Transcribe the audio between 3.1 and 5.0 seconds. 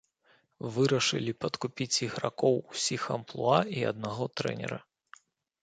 амплуа і аднаго трэнера.